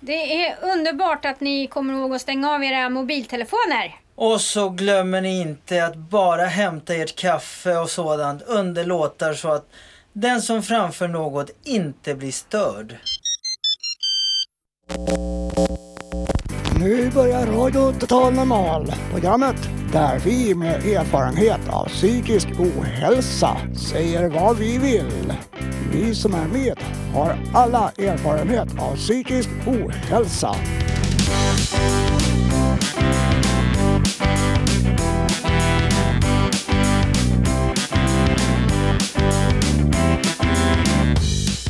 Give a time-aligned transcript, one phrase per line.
[0.00, 3.96] Det är underbart att ni kommer ihåg att stänga av era mobiltelefoner.
[4.14, 9.48] Och så glömmer ni inte att bara hämta ert kaffe och sådant under låtar så
[9.48, 9.66] att
[10.12, 12.96] den som framför något inte blir störd.
[16.80, 19.56] Nu börjar Radio Total Normal, programmet
[19.92, 23.56] där vi med erfarenhet av psykisk ohälsa
[23.90, 25.32] säger vad vi vill.
[25.92, 26.78] Vi som är med
[27.14, 30.54] har alla erfarenhet av psykisk ohälsa.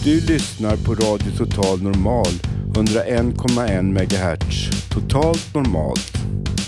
[0.04, 2.26] Du lyssnar på Radio Total Normal
[2.72, 4.70] 101,1 MHz.
[4.90, 6.12] Totalt normalt.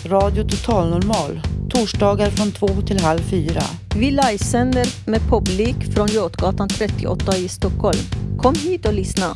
[0.05, 1.41] Radio Total Normal.
[1.71, 3.63] Torsdagar från två till halv fyra.
[3.97, 8.32] Vi livesänder med publik från Götgatan 38 i Stockholm.
[8.43, 9.35] Kom hit och lyssna.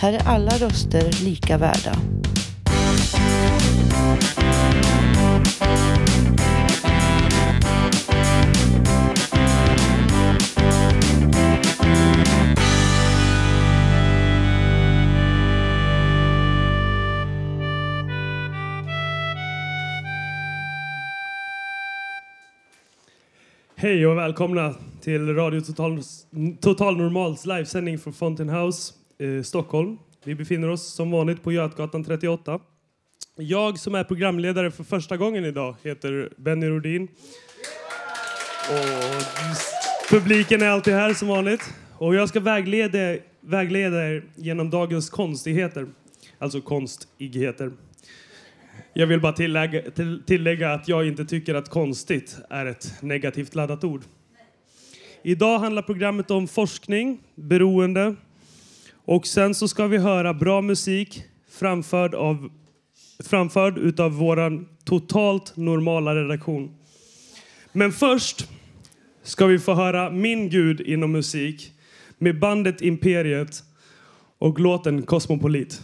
[0.00, 1.96] Här är alla röster lika värda.
[23.76, 26.02] Hej och välkomna till Radio Total,
[26.60, 29.98] Total Normals livesändning från Fountain House, eh, Stockholm.
[30.24, 32.60] Vi befinner oss som vanligt på Götgatan 38.
[33.36, 37.08] Jag som är programledare för första gången idag heter Benny Rodin.
[38.70, 41.74] Och publiken är alltid här som vanligt.
[41.98, 45.86] Och jag ska vägleda, vägleda er genom dagens konstigheter,
[46.38, 47.72] alltså konstigheter.
[48.92, 53.54] Jag vill bara tillägga, till, tillägga att jag inte tycker att konstigt är ett negativt
[53.54, 54.02] laddat ord.
[55.24, 58.14] Idag handlar programmet om forskning, beroende
[59.04, 62.50] och sen så ska vi höra bra musik framförd av
[63.24, 66.74] framförd utav våran totalt normala redaktion.
[67.72, 68.48] Men först
[69.22, 71.72] ska vi få höra min gud inom musik
[72.18, 73.62] med bandet Imperiet
[74.38, 75.82] och låten Cosmopolit.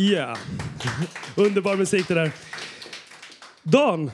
[0.00, 0.36] Ja,
[1.36, 2.30] underbar musik det där.
[3.62, 4.10] Dan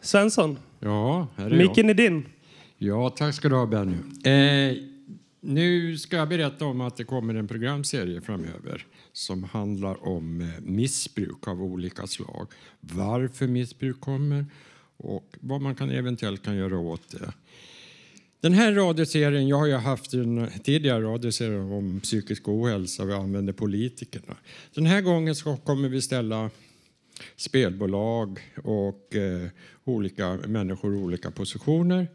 [0.00, 2.26] Svensson, Ja, här är micken är din.
[2.78, 2.88] jag.
[3.04, 3.96] Ja, tack ska du ha Benny.
[4.24, 4.76] Eh,
[5.40, 10.46] nu ska jag berätta om att det kommer en programserie framöver som handlar om eh,
[10.60, 12.46] missbruk av olika slag.
[12.80, 14.46] Varför missbruk kommer
[14.96, 17.32] och vad man kan eventuellt kan göra åt det.
[18.40, 23.52] Den här radioserien, jag har ju haft en tidigare radioserie om psykisk ohälsa, vi använder
[23.52, 24.36] politikerna.
[24.74, 26.50] Den här gången så kommer vi ställa
[27.36, 29.48] spelbolag och eh,
[29.84, 32.08] olika människor i olika positioner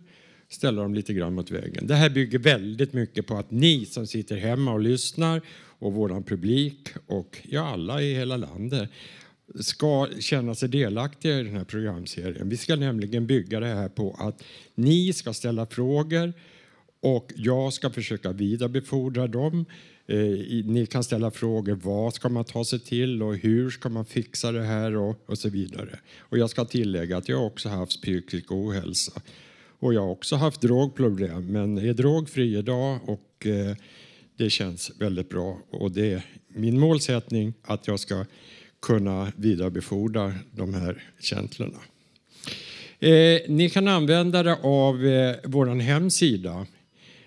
[0.49, 1.87] ställa dem lite grann mot väggen.
[1.87, 5.41] Det här bygger väldigt mycket på att ni som sitter hemma och lyssnar
[5.79, 8.89] och vår publik och ja, alla i hela landet
[9.59, 12.49] ska känna sig delaktiga i den här programserien.
[12.49, 14.43] Vi ska nämligen bygga det här på att
[14.75, 16.33] ni ska ställa frågor
[17.01, 19.65] och jag ska försöka vidarebefordra dem.
[20.07, 20.17] Eh,
[20.65, 21.79] ni kan ställa frågor.
[21.83, 25.37] Vad ska man ta sig till och hur ska man fixa det här och, och
[25.37, 25.99] så vidare.
[26.19, 29.21] Och jag ska tillägga att jag också haft psykisk ohälsa.
[29.79, 33.75] Och jag har också haft drogproblem men är drogfri idag och eh,
[34.37, 35.59] det känns väldigt bra.
[35.69, 38.25] Och det är min målsättning att jag ska
[38.83, 41.79] kunna vidarebefordra de här känslorna.
[42.99, 46.65] Eh, ni kan använda det av eh, vår hemsida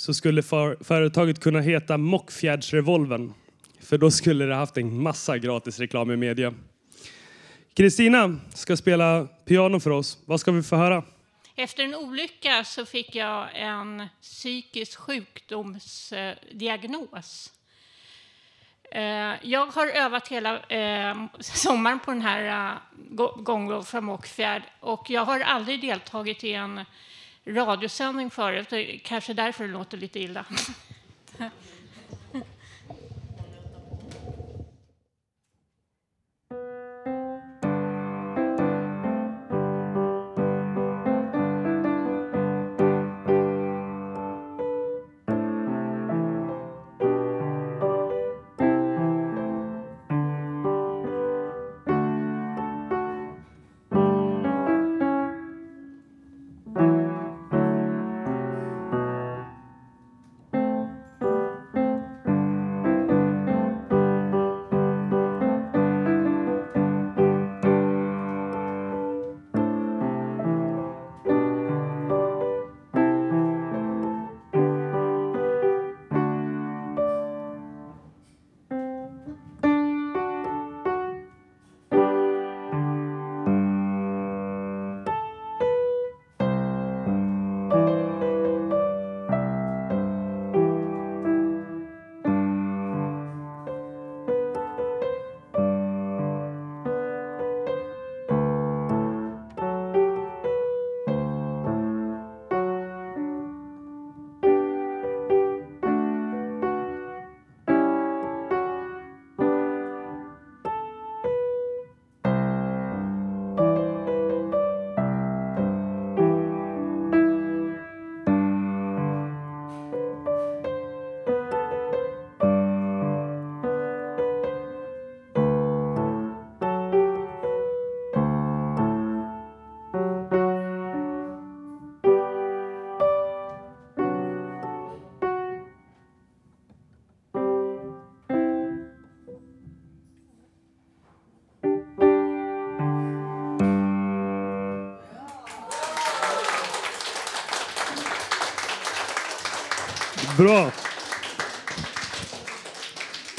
[0.04, 3.34] så skulle för, företaget kunna heta Mockfjärdsrevolven.
[3.80, 6.54] För då skulle det haft en massa gratis reklam i media.
[7.74, 10.18] Kristina ska spela piano för oss.
[10.26, 11.04] Vad ska vi få höra?
[11.56, 17.54] Efter en olycka så fick jag en psykisk sjukdomsdiagnos.
[18.92, 22.72] Eh, jag har övat hela eh, sommaren på den här eh,
[23.38, 26.86] gången från Mockfjärd och jag har aldrig deltagit i en
[27.46, 28.70] radiosändning förut.
[28.70, 30.46] Det är Kanske därför det låter lite illa.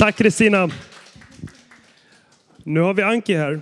[0.04, 0.70] Tack Kristina.
[2.64, 3.60] Nu har vi Anki här.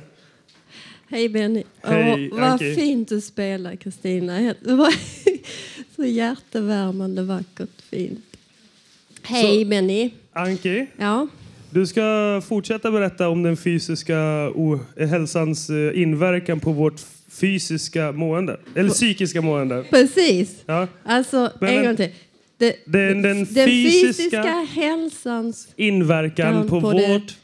[1.09, 1.63] Hej Benny.
[1.83, 2.75] Hej, Åh, vad Anki.
[2.75, 4.55] fint du spelar Kristina.
[4.61, 4.95] Det var
[5.97, 8.21] så hjärtevärmande, vackert, fint.
[9.23, 10.11] Hej Så- Benny.
[10.33, 11.27] Anki, Ja.
[11.71, 14.51] du ska fortsätta berätta om den fysiska
[14.99, 18.61] hälsans eh, inverkan på vårt fysiska mående.
[18.75, 19.85] Eller psykiska mående.
[19.91, 20.63] Precis.
[20.67, 20.89] Ja.
[21.05, 22.11] Alltså, Men- en gång till.
[22.59, 27.37] Det, Den, den, den fysiska, fysiska hälsans inverkan kan på, på vårt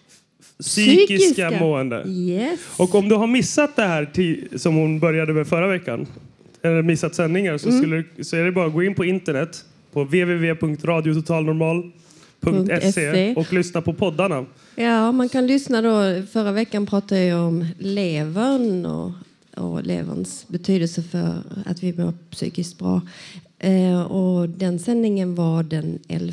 [0.60, 1.50] psykiska, psykiska.
[1.50, 2.04] mående.
[2.08, 2.60] Yes.
[2.76, 6.06] Och om du har missat det här till, som hon började med förra veckan,
[6.62, 7.80] eller missat sändningar, så, Mm.
[7.80, 13.34] skulle, så är det bara att gå in på internet på www.radiototalnormal.se .se.
[13.34, 14.46] och lyssna på poddarna.
[14.76, 16.22] Ja, man kan lyssna då.
[16.32, 19.10] Förra veckan pratade jag om levern och,
[19.56, 21.34] och leverns betydelse för
[21.66, 23.00] att vi mår psykiskt bra.
[23.58, 26.32] Eh, och den sändningen var den 11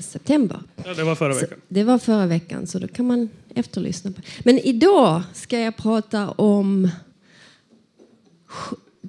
[0.00, 0.60] september.
[0.84, 1.58] Ja, det var förra Så veckan.
[1.68, 4.12] det var förra veckan, så då kan man efterlyssna.
[4.12, 4.20] på.
[4.44, 6.88] Men idag ska jag prata om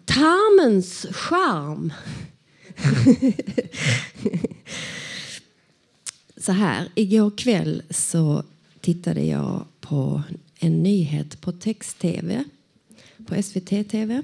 [0.06, 1.94] tarmens charm.
[6.38, 8.44] så här, igår kväll så
[8.82, 10.22] tittade jag på
[10.60, 12.44] en nyhet på text-tv,
[13.25, 14.22] på SVT TV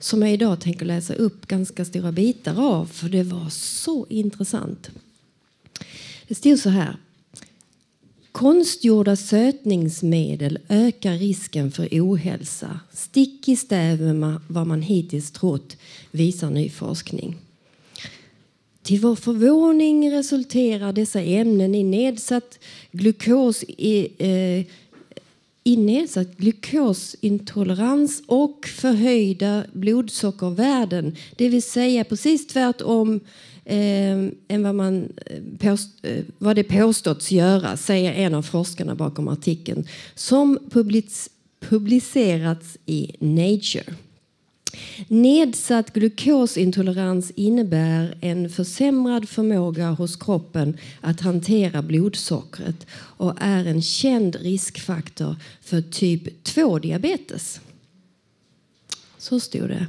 [0.00, 4.90] som jag idag tänker läsa upp ganska stora bitar av, för det var så intressant.
[6.28, 6.96] Det stod så här.
[8.32, 12.80] Konstgjorda sötningsmedel ökar risken för ohälsa.
[12.92, 15.76] Stick i stäv med vad man hittills trott,
[16.10, 17.36] visar ny forskning.
[18.82, 22.58] Till vår förvåning resulterar dessa ämnen i nedsatt
[22.92, 24.66] glukos i, eh,
[25.64, 31.16] i nedsatt glukosintolerans och förhöjda blodsockervärden.
[31.36, 33.20] Det vill säga precis tvärtom
[33.64, 34.12] eh,
[34.48, 39.28] än vad, man, eh, påst, eh, vad det påståtts göra, säger en av forskarna bakom
[39.28, 40.58] artikeln som
[41.60, 43.94] publicerats i Nature.
[45.08, 54.36] Nedsatt glukosintolerans innebär en försämrad förmåga hos kroppen att hantera blodsockret och är en känd
[54.36, 57.60] riskfaktor för typ 2-diabetes.
[59.18, 59.86] Så stod det.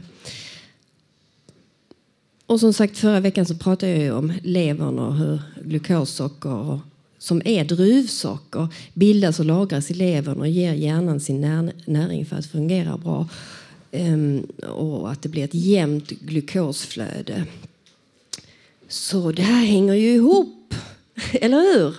[2.45, 6.79] Och som sagt, förra veckan så pratade jag ju om levern och hur glukossocker och,
[7.17, 11.41] som är druvsocker bildas och lagras i levern och ger hjärnan sin
[11.85, 13.27] näring för att fungera bra.
[13.91, 17.45] Ehm, och att det blir ett jämnt glukosflöde.
[18.87, 20.75] Så det här hänger ju ihop,
[21.33, 21.95] eller hur?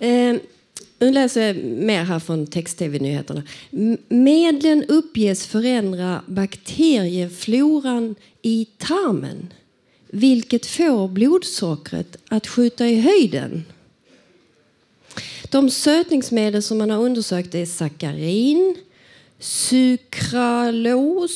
[0.00, 0.40] Ehm,
[0.98, 3.42] nu läser jag mer här från text-tv-nyheterna.
[4.08, 9.48] Medlen uppges förändra bakteriefloran i tarmen
[10.10, 13.64] vilket får blodsockret att skjuta i höjden.
[15.50, 18.76] De sötningsmedel som man har undersökt är sackarin,
[19.38, 21.28] sukralos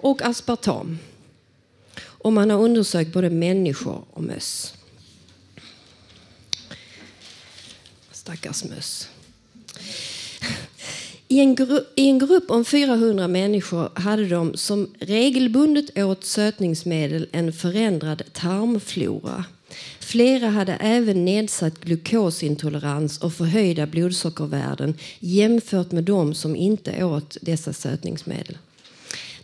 [0.00, 0.98] och aspartam.
[2.02, 4.74] Och man har undersökt både människor och möss.
[8.12, 9.08] Stackars möss.
[11.28, 11.56] I en,
[11.94, 19.44] I en grupp om 400 människor hade de som regelbundet åt sötningsmedel en förändrad tarmflora.
[20.12, 27.72] Flera hade även nedsatt glukosintolerans och förhöjda blodsockervärden jämfört med de som inte åt dessa
[27.72, 28.58] sötningsmedel.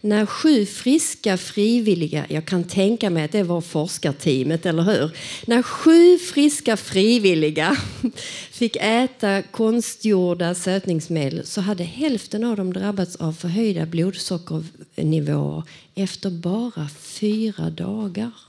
[0.00, 5.10] När sju friska frivilliga, jag kan tänka mig att det var forskarteamet, eller hur?
[5.46, 7.76] När sju friska frivilliga
[8.50, 15.62] fick äta konstgjorda sötningsmedel så hade hälften av dem drabbats av förhöjda blodsockernivåer
[15.94, 18.47] efter bara fyra dagar.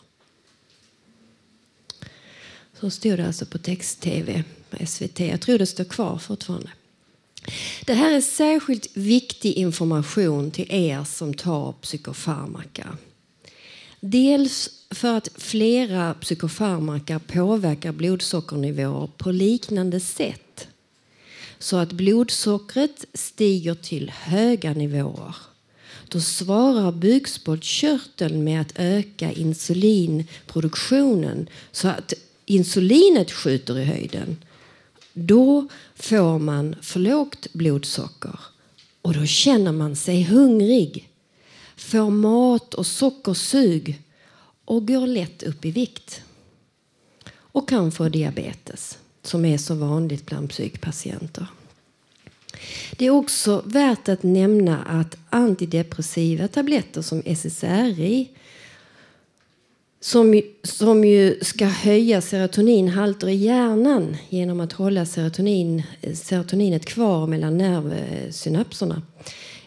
[2.79, 5.19] Så stod det alltså på text-tv på SVT.
[5.19, 6.69] Jag tror det står kvar fortfarande.
[7.85, 12.97] Det här är särskilt viktig information till er som tar psykofarmaka.
[13.99, 20.67] Dels för att flera psykofarmaka påverkar blodsockernivåer på liknande sätt
[21.59, 25.35] så att blodsockret stiger till höga nivåer.
[26.07, 32.13] Då svarar bukspottkörteln med att öka insulinproduktionen så att
[32.49, 34.37] insulinet skjuter i höjden.
[35.13, 38.39] Då får man för lågt blodsocker
[39.01, 41.09] och då känner man sig hungrig,
[41.75, 44.01] får mat och sockersug
[44.65, 46.21] och går lätt upp i vikt.
[47.31, 51.47] Och kan få diabetes, som är så vanligt bland psykpatienter.
[52.91, 58.29] Det är också värt att nämna att antidepressiva tabletter som SSRI
[59.99, 67.57] som, som ju ska höja serotoninhalter i hjärnan genom att hålla serotonin, serotoninet kvar mellan
[67.57, 69.01] nervsynapserna.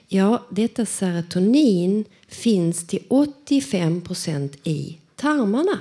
[0.09, 5.79] Ja, detta serotonin finns till 85 procent i tarmarna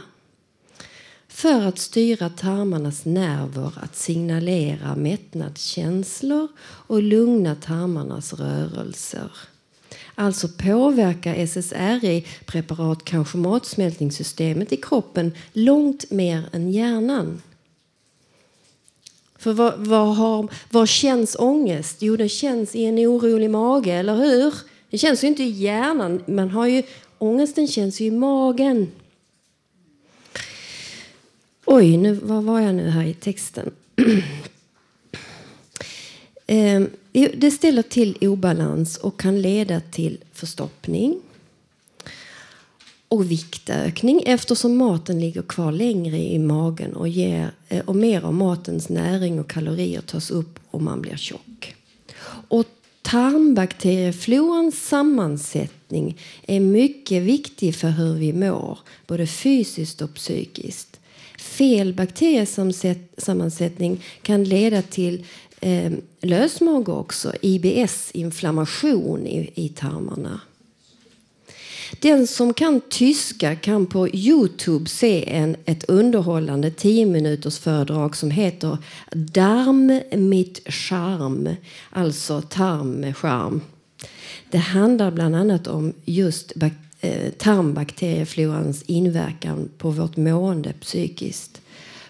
[1.27, 9.31] för att styra tarmarnas nerver att signalera mättnadskänslor och lugna tarmarnas rörelser.
[10.15, 17.41] Alltså påverkar SSRI-preparat kanske matsmältningssystemet i kroppen långt mer än hjärnan.
[19.37, 21.97] För vad, vad, har, vad känns ångest?
[21.99, 24.53] Jo, det känns i en orolig mage, eller hur?
[24.89, 26.23] Det känns ju inte i hjärnan.
[26.27, 26.83] Man har ju,
[27.17, 28.91] ångesten känns ju i magen.
[31.65, 33.71] Oj, nu, var var jag nu här i texten?
[36.47, 36.81] Eh,
[37.13, 41.19] det ställer till obalans och kan leda till förstoppning
[43.07, 48.33] och viktökning eftersom maten ligger kvar längre i magen och, ger, eh, och mer av
[48.33, 51.75] matens näring och kalorier tas upp och man blir tjock.
[52.47, 52.65] Och
[53.01, 60.99] tarmbakterieflorans sammansättning är mycket viktig för hur vi mår, både fysiskt och psykiskt.
[61.37, 65.25] Fel bakteriesammansättning kan leda till
[65.59, 65.91] eh,
[66.21, 70.41] lösmage också, IBS, inflammation i, i tarmarna.
[71.99, 78.31] Den som kan tyska kan på Youtube se en, ett underhållande 10 minuters föredrag som
[78.31, 78.77] heter
[79.11, 81.49] Darm mit charm,
[81.89, 83.61] alltså tarm med charm.
[84.49, 91.61] Det handlar bland annat om just bak eh, tarmbakterieflorans inverkan på vårt mående psykiskt.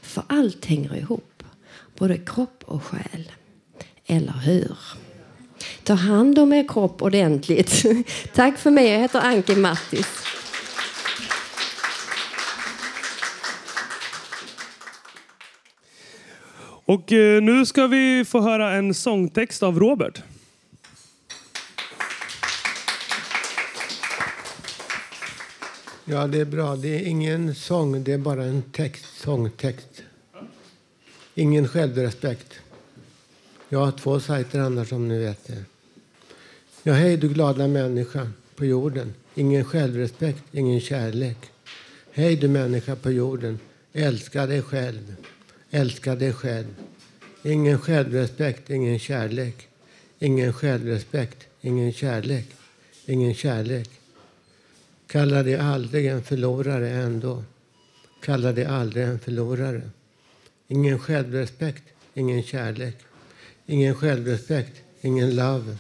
[0.02, 1.44] För allt hänger ihop,
[1.98, 3.32] både kropp och själ.
[4.12, 4.78] Eller hur?
[5.84, 7.84] Ta hand om er kropp ordentligt.
[8.34, 8.90] Tack för mig.
[8.90, 10.08] Jag heter Anki Mattis.
[16.86, 20.22] Och eh, nu ska vi få höra en sångtext av Robert.
[26.06, 26.76] Ja, det är bra.
[26.76, 30.04] Det är ingen sång, det är bara en text, sångtext.
[31.36, 32.62] Ingen självrespekt.
[33.74, 35.64] Jag har två sajter annars om ni vet det.
[36.84, 39.14] Ja, hej du glada människa på jorden.
[39.36, 41.38] Ingen självrespekt, ingen kärlek.
[42.12, 43.60] Hej du människa på jorden.
[43.94, 45.16] Älska dig själv.
[45.70, 46.76] Älska dig själv.
[47.44, 49.68] Ingen självrespekt, ingen kärlek.
[50.20, 52.48] Ingen självrespekt, ingen kärlek.
[53.06, 53.90] Ingen kärlek.
[55.08, 57.44] Kalla dig aldrig en förlorare ändå.
[58.24, 59.90] Kalla dig aldrig en förlorare.
[60.68, 62.98] Ingen självrespekt, ingen kärlek.
[63.66, 65.78] Ingen självrespekt, ingen love.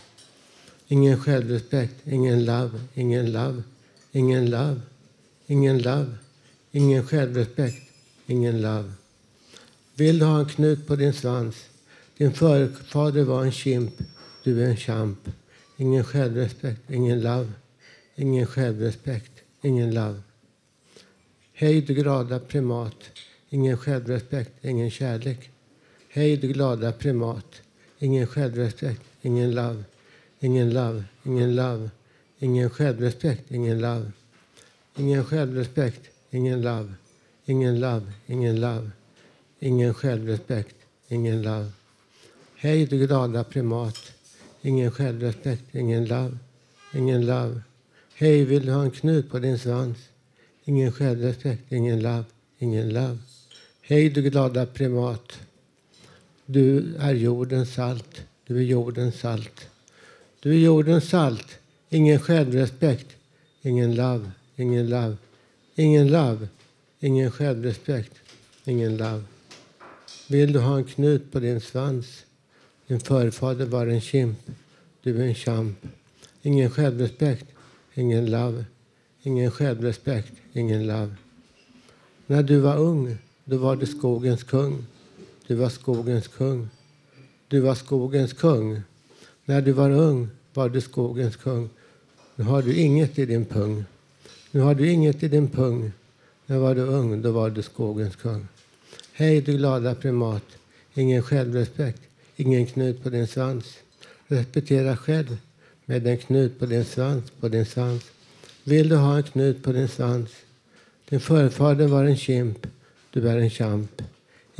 [0.87, 3.63] Ingen självrespekt, ingen love, ingen love,
[4.11, 4.81] ingen love,
[5.47, 6.15] ingen love.
[6.71, 7.89] Ingen självrespekt,
[8.25, 8.91] ingen love.
[9.95, 11.55] Vill du ha en knut på din svans?
[12.17, 13.93] Din förfader var en kimp,
[14.43, 15.29] du är en champ.
[15.77, 17.51] Ingen självrespekt, ingen love.
[18.15, 20.21] Ingen självrespekt, ingen love.
[21.53, 22.95] Hej du glada primat.
[23.49, 25.49] Ingen självrespekt, ingen kärlek.
[26.09, 27.61] Hej du glada primat.
[28.03, 29.83] Ingen självrespekt, ingen love.
[30.39, 31.89] Ingen love, ingen love.
[32.39, 34.11] Ingen självrespekt, ingen love.
[34.95, 36.93] Ingen självrespekt, ingen love.
[37.45, 38.91] Ingen love, ingen love.
[39.59, 40.75] Ingen självrespekt,
[41.07, 41.71] ingen love.
[42.55, 43.97] Hej du glada primat.
[44.61, 46.37] Ingen självrespekt, ingen love.
[46.93, 47.61] Ingen love.
[48.15, 49.97] Hej, vill du ha en knut på din svans?
[50.65, 52.25] Ingen självrespekt, ingen love,
[52.57, 53.17] ingen love.
[53.81, 55.39] Hej du glada primat.
[56.53, 58.21] Du är jordens salt.
[58.47, 59.69] Du är jordens salt.
[60.39, 61.59] Du är jordens salt.
[61.89, 63.07] Ingen självrespekt,
[63.61, 65.17] ingen love, ingen love.
[65.75, 66.47] Ingen love,
[66.99, 68.11] ingen självrespekt,
[68.65, 69.23] ingen love.
[70.27, 72.25] Vill du ha en knut på din svans?
[72.87, 74.39] Din förfader var en kimp.
[75.03, 75.77] Du är en champ.
[76.41, 77.45] Ingen självrespekt,
[77.93, 78.65] ingen love.
[79.23, 81.15] Ingen självrespekt, ingen love.
[82.25, 84.85] När du var ung, då var du skogens kung.
[85.51, 86.69] Du var skogens kung.
[87.47, 88.81] Du var skogens kung.
[89.45, 91.69] När du var ung var du skogens kung.
[92.35, 93.85] Nu har du inget i din pung.
[94.51, 95.91] Nu har du inget i din pung.
[96.45, 98.47] När var du ung, då var du skogens kung.
[99.13, 100.43] Hej du glada primat.
[100.93, 102.01] Ingen självrespekt,
[102.35, 103.77] ingen knut på din svans.
[104.27, 105.37] Respektera själv
[105.85, 108.03] med en knut på din svans, på din svans.
[108.63, 110.29] Vill du ha en knut på din svans?
[111.09, 112.67] Din förfader var en kimp,
[113.11, 114.01] du är en champ.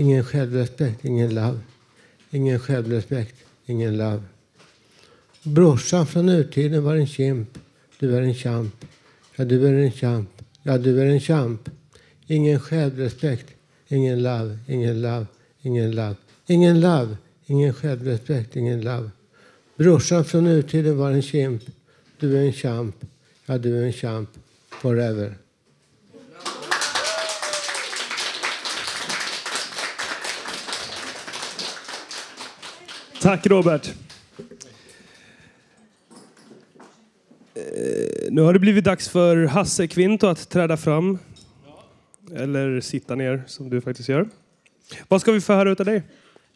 [0.01, 1.59] Ingen självrespekt, ingen love.
[2.31, 3.35] Ingen självrespekt,
[3.65, 4.21] ingen love.
[5.43, 7.57] Brorsan från urtiden var en kämp.
[7.99, 8.85] du är en champ.
[9.35, 10.29] Ja, du är en champ.
[10.63, 11.69] Ja, du är en champ.
[12.27, 13.47] Ingen självrespekt,
[13.87, 15.25] ingen love, ingen love,
[15.61, 16.15] ingen love.
[16.47, 19.09] Ingen love, ingen självrespekt, ingen love.
[19.75, 21.63] Brorsan från urtiden var en kämp.
[22.19, 22.95] Du är en champ.
[23.45, 24.29] Ja, du är en champ.
[24.69, 25.37] Forever.
[33.21, 33.87] Tack Robert.
[37.55, 41.19] Eh, Nu har det blivit dags för Hasse Kvinto att träda fram.
[42.35, 44.29] Eller sitta ner som du faktiskt gör.
[45.07, 46.03] Vad ska vi få höra av dig?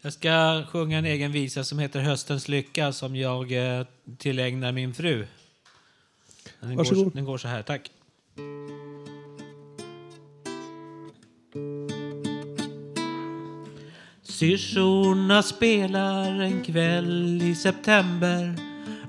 [0.02, 3.86] Jag ska sjunga en egen visa som heter Höstens lycka som jag eh,
[4.18, 5.26] tillägnar min fru.
[6.60, 7.14] Den går, Varsågod.
[7.14, 7.90] den går så här, tack.
[14.38, 18.54] Syrsorna spelar en kväll i september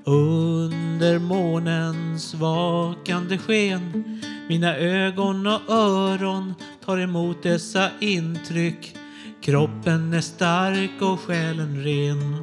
[0.03, 4.21] under månens vakande sken.
[4.49, 6.53] Mina ögon och öron
[6.85, 8.95] tar emot dessa intryck.
[9.41, 12.35] Kroppen är stark och själen ren.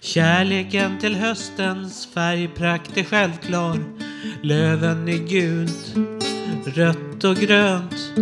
[0.00, 3.78] Kärleken till höstens färgprakt är självklar.
[4.42, 5.94] Löven är gult,
[6.74, 8.12] Rött och grönt.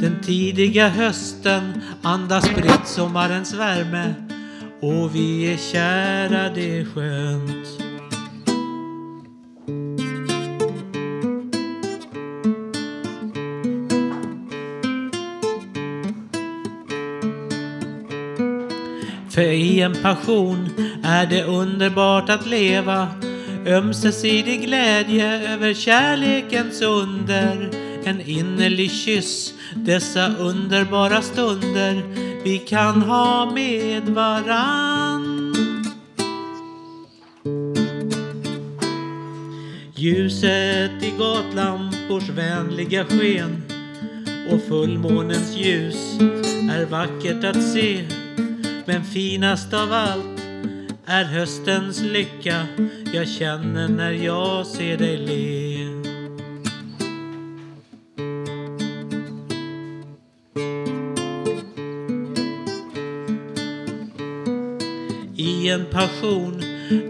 [0.00, 4.14] Den tidiga hösten andas spritt sommarens värme.
[4.80, 7.68] Och vi är kära, det är skönt.
[19.30, 20.68] För i en passion
[21.04, 23.08] är det underbart att leva.
[23.66, 27.87] Ömsesidig glädje över kärlekens under.
[28.08, 32.02] En innerlig kyss dessa underbara stunder
[32.44, 35.54] vi kan ha med varann
[39.94, 43.62] Ljuset i gatlampors vänliga sken
[44.52, 46.18] och fullmånens ljus
[46.70, 48.04] är vackert att se.
[48.86, 50.40] Men finast av allt
[51.06, 52.66] är höstens lycka
[53.12, 55.67] jag känner när jag ser dig le.
[65.68, 66.62] I en passion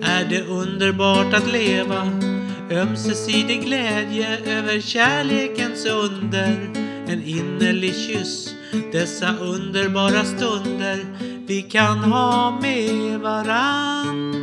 [0.03, 2.11] är det underbart att leva
[2.71, 6.71] Ömsesidig glädje över kärlekens under
[7.09, 8.55] En innerlig kyss
[8.92, 11.07] dessa underbara stunder
[11.47, 14.35] vi kan ha med varann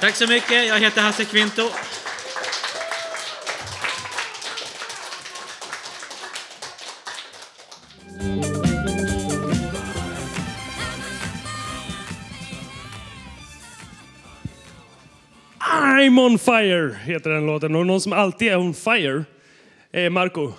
[0.00, 0.68] Tack så mycket.
[0.68, 1.62] Jag heter Hasse Kvinto.
[16.30, 17.74] On fire heter den låten.
[17.74, 19.24] Och någon som alltid är on fire
[19.92, 20.52] är Marco.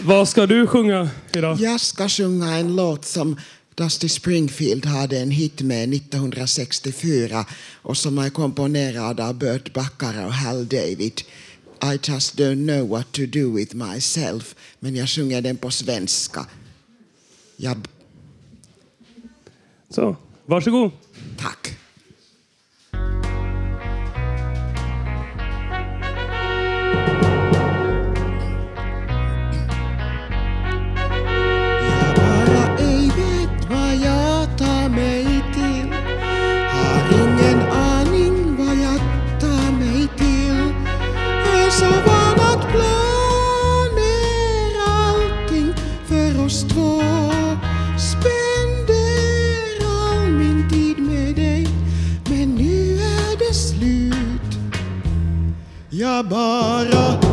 [0.00, 1.60] Vad ska du sjunga idag?
[1.60, 3.36] Jag ska sjunga en låt som
[3.74, 7.46] Dusty Springfield hade en hit med 1964
[7.82, 11.22] och som är komponerad av Burt Bacharach och Hal David.
[11.82, 14.54] I just don't know what to do with myself.
[14.78, 16.46] Men jag sjunger den på svenska.
[17.56, 17.76] Jag...
[19.90, 20.16] Så,
[20.50, 20.90] varsågod.
[21.38, 21.59] Tack.
[56.22, 57.29] Jag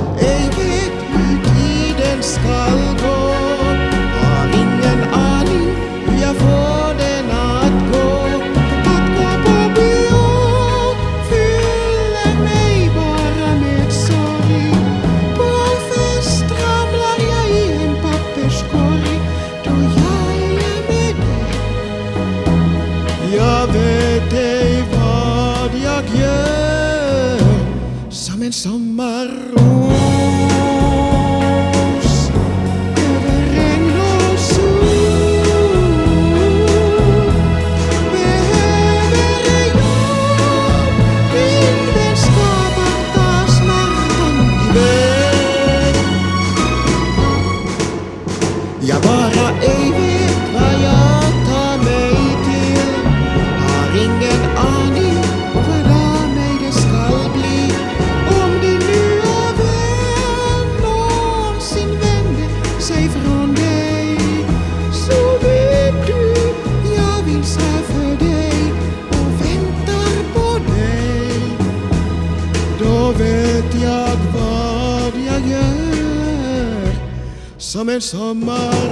[77.99, 78.86] som en sommarros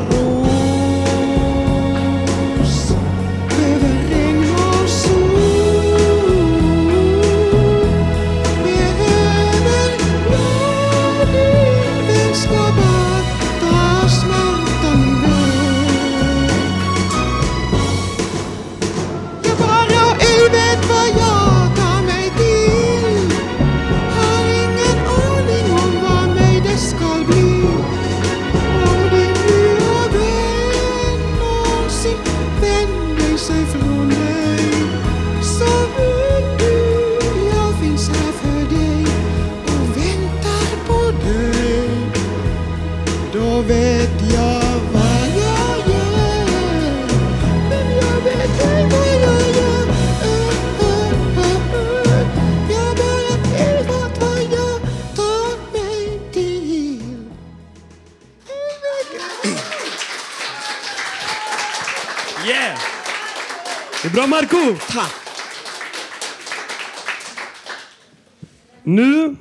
[68.87, 69.35] Nu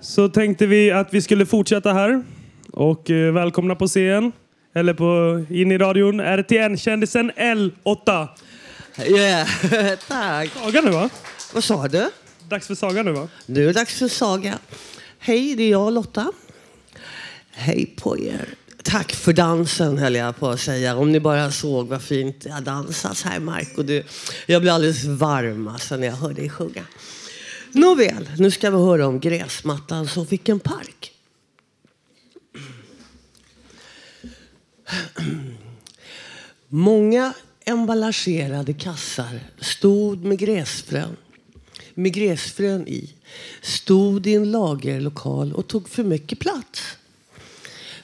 [0.00, 2.24] så tänkte vi att vi skulle fortsätta här
[2.72, 4.32] och eh, välkomna på scen
[4.74, 8.28] eller på, in i radion RTN-kändisen L8.
[8.98, 9.48] Yeah.
[10.08, 10.50] Tack.
[10.52, 11.10] Saga nu va?
[11.54, 12.10] Vad sa du?
[12.48, 13.28] Dags för Saga nu va?
[13.46, 14.58] Nu är det dags för Saga.
[15.18, 16.32] Hej, det är jag Lotta.
[17.50, 18.48] Hej på er.
[18.82, 20.96] Tack för dansen höll jag på att säga.
[20.96, 23.82] Om ni bara såg vad fint jag dansat här Marco.
[23.82, 24.04] Du,
[24.46, 26.84] jag blir alldeles varm alltså, när jag hör dig sjunga.
[27.72, 31.12] Nåväl, nu ska vi höra om gräsmattan som fick en park.
[36.68, 37.32] Många
[37.64, 41.16] emballagerade kassar stod med gräsfrön,
[41.94, 43.14] med gräsfrön i,
[43.62, 46.96] stod i en lagerlokal och tog för mycket plats.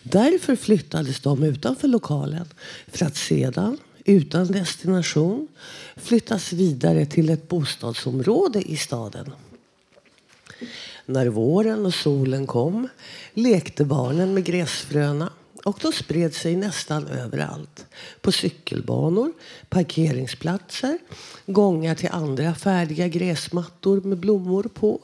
[0.03, 2.47] Därför flyttades de utanför lokalen
[2.87, 5.49] för att sedan, utan destination,
[5.97, 9.33] flyttas vidare till ett bostadsområde i staden.
[11.07, 12.89] När våren och solen kom
[13.35, 15.33] lekte barnen med gräsfröna
[15.67, 17.87] och de spred sig nästan överallt.
[18.21, 19.33] På cykelbanor,
[19.69, 20.99] parkeringsplatser,
[21.47, 25.01] gångar till andra färdiga gräsmattor med blommor på.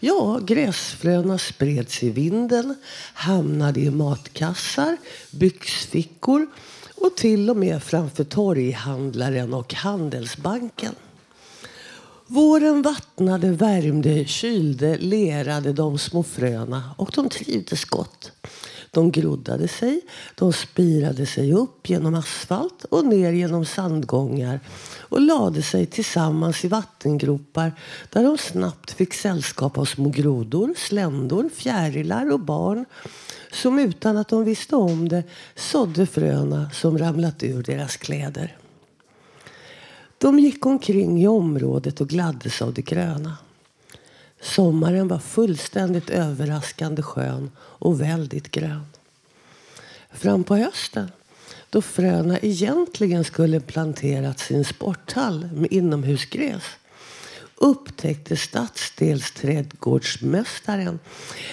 [0.00, 2.74] Ja, gräsfröna spreds i vinden,
[3.14, 4.96] hamnade i matkassar,
[5.30, 6.46] byxfickor
[6.94, 10.94] och till och med framför torghandlaren och Handelsbanken.
[12.28, 18.32] Våren vattnade, värmde, kylde, lerade de små fröna och de trivdes gott.
[18.90, 20.00] De groddade sig,
[20.34, 24.60] de spirade sig upp genom asfalt och ner genom sandgångar
[24.98, 27.72] och lade sig tillsammans i vattengropar
[28.12, 32.84] där de snabbt fick sällskap av små grodor, sländor, fjärilar och barn
[33.52, 38.56] som utan att de visste om det sådde fröna som ramlat ur deras kläder.
[40.18, 43.36] De gick omkring i området och gladdes av det gröna.
[44.40, 48.86] Sommaren var fullständigt överraskande skön och väldigt grön.
[50.12, 51.10] Fram på hösten,
[51.70, 56.62] då fröna egentligen skulle planterats i en sporthall med inomhusgräs
[57.56, 60.98] upptäckte stadsdelsträdgårdsmästaren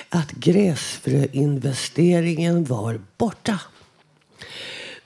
[0.10, 3.60] att gräsfröinvesteringen var borta.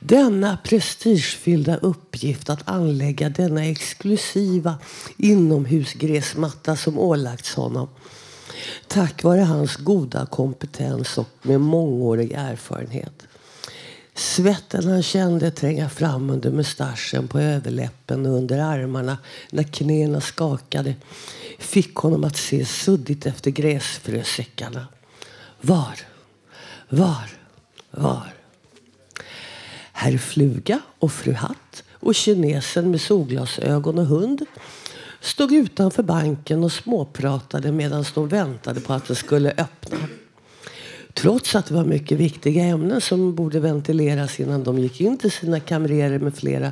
[0.07, 4.75] Denna prestigefyllda uppgift att anlägga denna exklusiva
[5.17, 7.89] inomhusgräsmatta som ålagts honom
[8.87, 13.27] tack vare hans goda kompetens och med mångårig erfarenhet.
[14.15, 19.17] Svetten han kände tränga fram under mustaschen på överläppen och under armarna
[19.51, 20.95] när knäna skakade
[21.59, 24.87] fick honom att se suddigt efter gräsfrösäckarna.
[25.61, 25.99] Var,
[26.89, 27.29] var,
[27.91, 28.36] var?
[29.99, 34.45] Herr Fluga och fru Hatt och kinesen med solglasögon och hund
[35.21, 39.97] stod utanför banken och småpratade medan de väntade på att den skulle öppna.
[41.13, 45.31] Trots att det var mycket viktiga ämnen som borde ventileras innan de gick in till
[45.31, 46.71] sina kamrerer med flera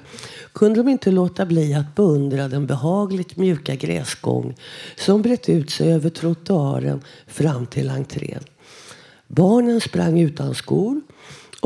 [0.53, 4.55] kunde de inte låta bli att beundra den behagligt mjuka gräsgång
[4.95, 8.43] som brett ut sig över trottoaren fram till entrén.
[9.27, 11.01] Barnen sprang utan skor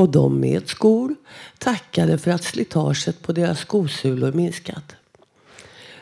[0.00, 1.14] och de med skor
[1.58, 4.94] tackade för att slitaget på deras skosulor minskat.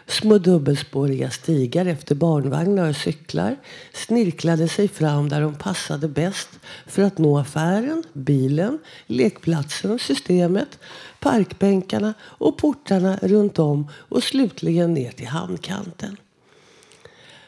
[0.06, 3.56] Små dubbelspåriga stigar efter barnvagnar och cyklar
[3.92, 6.48] snirklade sig fram där de passade bäst
[6.86, 10.78] för att nå affären, bilen, lekplatsen, systemet,
[11.20, 16.16] parkbänkarna och portarna runt om och slutligen ner till hamnkanten.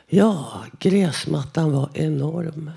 [0.06, 2.70] Ja, gräsmattan var enorm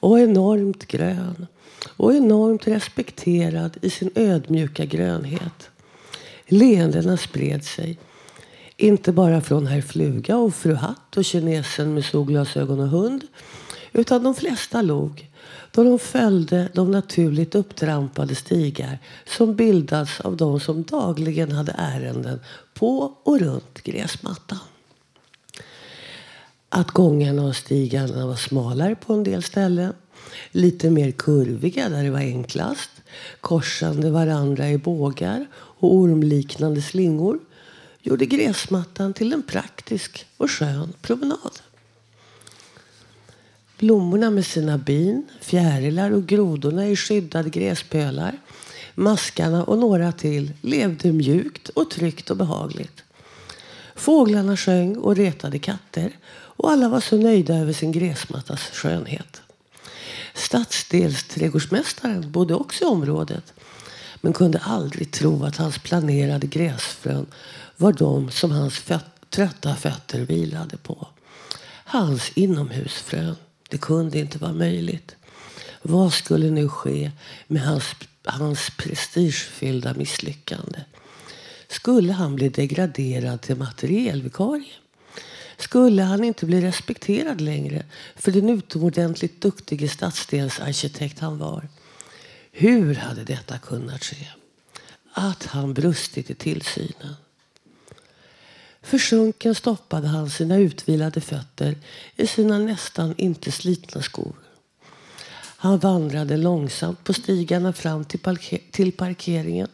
[0.00, 1.46] och enormt grön
[1.88, 5.70] och enormt respekterad i sin ödmjuka grönhet.
[6.46, 7.98] Leendena spred sig.
[8.76, 13.22] Inte bara från herr Fluga och fru Hatt och kinesen med solglasögon och hund.
[13.92, 15.30] Utan de flesta log
[15.70, 22.40] då de följde de naturligt upptrampade stigar som bildats av de som dagligen hade ärenden
[22.74, 24.58] på och runt gräsmattan.
[26.68, 29.92] Att gångarna och stigarna var smalare på en del ställen
[30.50, 32.90] lite mer kurviga där det var enklast,
[33.40, 37.38] korsande varandra i bågar och ormliknande slingor
[38.00, 41.60] gjorde gräsmattan till en praktisk och skön promenad.
[43.78, 48.38] Blommorna med sina bin, fjärilar och grodorna i skyddade gräspölar,
[48.94, 53.02] maskarna och några till levde mjukt och tryggt och behagligt.
[53.94, 59.42] Fåglarna sjöng och retade katter och alla var så nöjda över sin gräsmattas skönhet.
[60.36, 63.52] Stadsdelsträdgårdsmästaren bodde också i området.
[64.20, 67.26] men kunde aldrig tro att hans planerade gräsfrön
[67.76, 71.06] var de som hans föt- trötta fötter vilade på.
[71.84, 73.36] Hans inomhusfrön.
[73.68, 75.16] Det kunde inte vara möjligt.
[75.82, 77.10] Vad skulle nu ske
[77.46, 77.84] med hans,
[78.24, 80.78] hans prestigefyllda misslyckande?
[81.68, 84.72] Skulle han bli degraderad till materielvikarie?
[85.58, 87.84] Skulle han inte bli respekterad längre
[88.16, 91.68] för den utomordentligt duktige stadsdelsarkitekt han var?
[92.52, 94.28] Hur hade detta kunnat ske?
[95.12, 97.16] Att han brustit i tillsynen.
[98.82, 101.76] Försjunken stoppade han sina utvilade fötter
[102.16, 104.36] i sina nästan inte slitna skor.
[105.56, 109.68] Han vandrade långsamt på stigarna fram till, parker till parkeringen,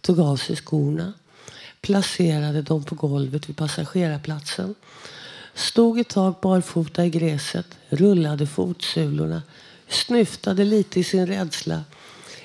[0.00, 1.12] tog av sig skorna,
[1.82, 4.74] placerade dem på golvet vid passagerarplatsen,
[5.54, 9.42] stod ett tag barfota i gräset, rullade fotsulorna,
[9.88, 11.84] snyftade lite i sin rädsla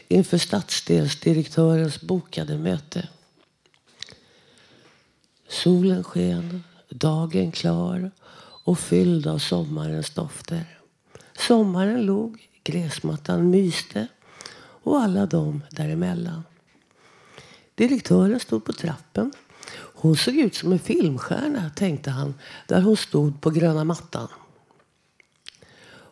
[0.08, 3.08] inför stadsdelsdirektörens bokade möte.
[5.50, 8.12] Solen sken, dagen klar
[8.63, 10.78] och fylld av sommarens dofter.
[11.38, 14.08] Sommaren log, gräsmattan myste
[14.84, 16.43] och alla de däremellan.
[17.78, 19.32] Direktören stod på trappen.
[19.72, 22.34] Hon såg ut som en filmstjärna, tänkte han,
[22.68, 24.28] där hon stod på gröna mattan.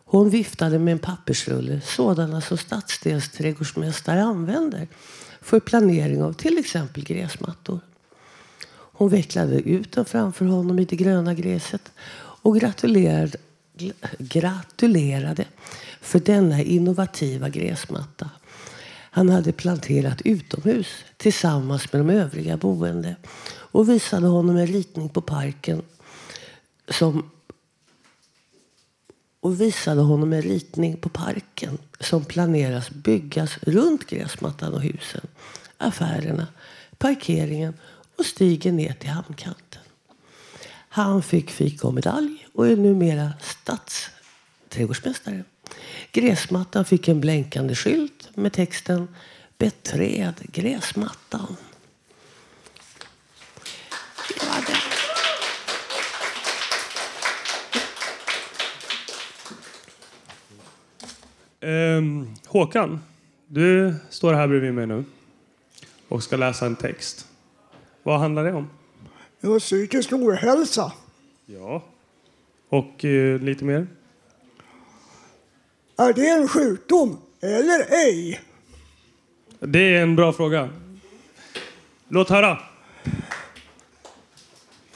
[0.08, 4.88] Hon viftade med en pappersrulle, sådana som stadsdelsträdgårdsmästare använder
[5.40, 7.80] för planering av till exempel gräsmattor.
[8.68, 13.38] Hon vecklade ut den framför honom i det gröna gräset och gratulerade,
[14.18, 15.44] gratulerade
[16.00, 18.30] för denna innovativa gräsmatta.
[19.16, 23.16] Han hade planterat utomhus tillsammans med de övriga boende
[23.48, 25.82] och visade honom en ritning på parken
[26.88, 27.30] som
[29.40, 35.26] och visade honom en ritning på parken som planeras byggas runt gräsmattan och husen,
[35.78, 36.46] affärerna,
[36.98, 37.74] parkeringen
[38.18, 39.82] och stigen ner till hamnkanten.
[40.88, 45.44] Han fick fika och medalj och är numera stadsträdgårdsmästare.
[46.16, 49.08] Gräsmattan fick en blänkande skylt med texten
[49.58, 51.56] Beträd gräsmattan.
[54.28, 54.64] Det var
[61.60, 61.66] det.
[61.66, 63.00] Ehm, Håkan,
[63.46, 65.04] du står här bredvid mig nu
[66.08, 67.26] och ska läsa en text.
[68.02, 68.70] Vad handlar det om?
[69.40, 70.92] Det var psykisk ohälsa.
[71.46, 71.84] Ja.
[72.68, 73.86] Och eh, lite mer?
[75.98, 78.40] Är det en sjukdom eller ej?
[79.60, 80.70] Det är en bra fråga.
[82.08, 82.58] Låt höra.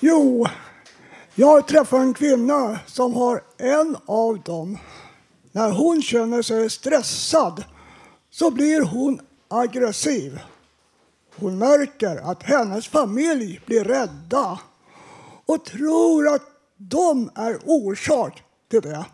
[0.00, 0.46] Jo,
[1.34, 4.78] jag träffade en kvinna som har en av dem.
[5.52, 7.64] När hon känner sig stressad
[8.30, 10.40] så blir hon aggressiv.
[11.36, 14.60] Hon märker att hennes familj blir rädda
[15.46, 16.42] och tror att
[16.76, 19.04] de är orsak till det.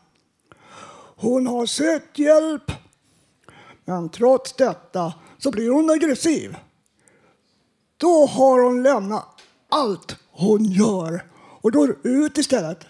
[1.19, 2.73] Hon har sökt hjälp,
[3.85, 6.57] men trots detta så blir hon aggressiv.
[7.97, 9.27] Då har hon lämnat
[9.69, 11.25] allt hon gör
[11.61, 12.87] och går ut istället.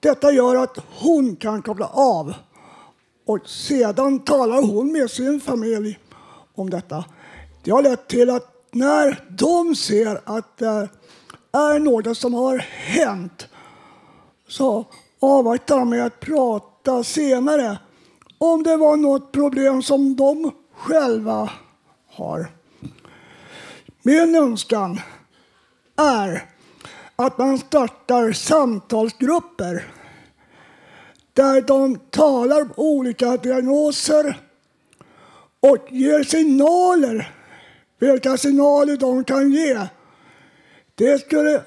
[0.00, 2.34] Detta gör att hon kan koppla av
[3.26, 5.98] och sedan talar hon med sin familj
[6.54, 7.04] om detta.
[7.62, 10.88] Det har lett till att när de ser att det
[11.52, 13.48] är något som har hänt
[14.48, 14.84] så
[15.20, 16.71] avvaktar de med att prata
[17.04, 17.78] senare
[18.38, 21.50] om det var något problem som de själva
[22.06, 22.46] har.
[24.02, 25.00] Min önskan
[25.96, 26.44] är
[27.16, 29.92] att man startar samtalsgrupper
[31.32, 34.40] där de talar om olika diagnoser
[35.60, 37.32] och ger signaler,
[37.98, 39.86] vilka signaler de kan ge.
[40.94, 41.62] Det skulle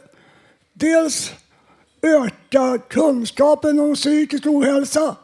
[0.74, 1.32] dels
[2.06, 5.16] öka kunskapen om psykisk ohälsa